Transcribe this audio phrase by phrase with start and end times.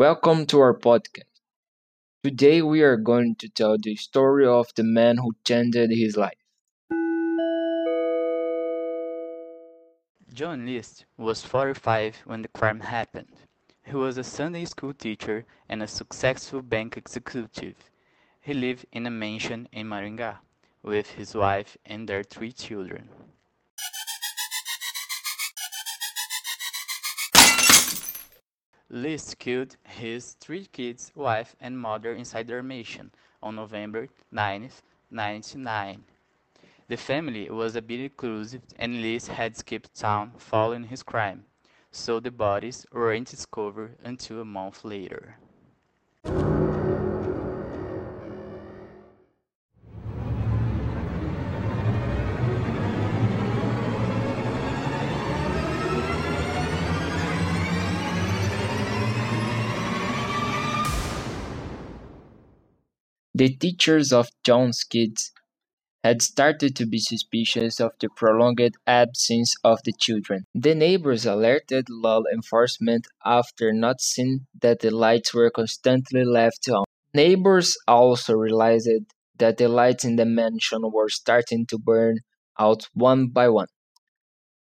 [0.00, 1.28] Welcome to our podcast.
[2.24, 6.40] Today we are going to tell the story of the man who changed his life.
[10.32, 13.36] John List was 45 when the crime happened.
[13.84, 17.76] He was a Sunday school teacher and a successful bank executive.
[18.40, 20.38] He lived in a mansion in Maringá
[20.82, 23.10] with his wife and their three children.
[28.92, 34.62] List killed his three kids, wife, and mother inside their mansion on November 9,
[35.10, 36.02] 1999.
[36.88, 41.44] The family was a bit inclusive and List had skipped town following his crime,
[41.92, 45.36] so the bodies weren't discovered until a month later.
[63.40, 65.32] The teachers of John's kids
[66.04, 70.44] had started to be suspicious of the prolonged absence of the children.
[70.54, 76.84] The neighbors alerted law enforcement after noticing that the lights were constantly left on.
[77.14, 78.90] Neighbors also realized
[79.38, 82.18] that the lights in the mansion were starting to burn
[82.58, 83.68] out one by one.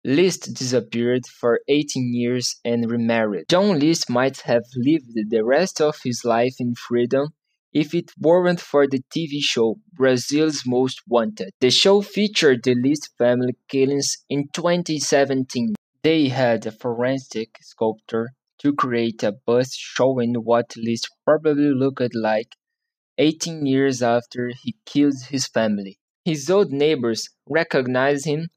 [0.05, 3.49] List disappeared for 18 years and remarried.
[3.49, 7.33] John List might have lived the rest of his life in freedom
[7.73, 11.51] if it weren't for the TV show Brazil's Most Wanted.
[11.61, 15.75] The show featured the List family killings in 2017.
[16.03, 22.55] They had a forensic sculptor to create a bust showing what List probably looked like
[23.17, 25.97] 18 years after he killed his family.
[26.25, 28.49] His old neighbors recognized him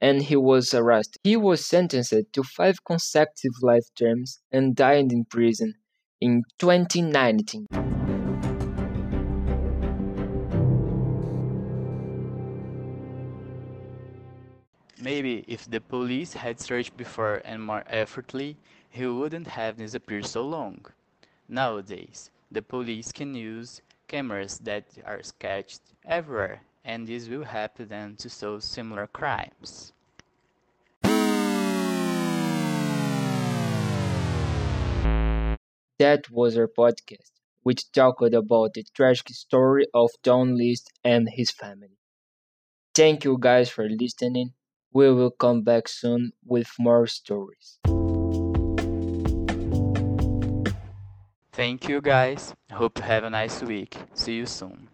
[0.00, 1.18] and he was arrested.
[1.22, 5.74] He was sentenced to five consecutive life terms and died in prison
[6.20, 7.66] in 2019.
[15.02, 18.56] Maybe if the police had searched before and more effortly,
[18.88, 20.86] he wouldn't have disappeared so long.
[21.48, 28.14] Nowadays, the police can use cameras that are sketched everywhere, and this will help them
[28.14, 29.92] to solve similar crimes.
[35.98, 37.32] That was our podcast,
[37.64, 41.98] which talked about the tragic story of John List and his family.
[42.94, 44.52] Thank you guys for listening
[44.92, 47.78] we will come back soon with more stories.
[51.52, 52.54] Thank you guys.
[52.72, 53.96] Hope you have a nice week.
[54.14, 54.88] See you soon.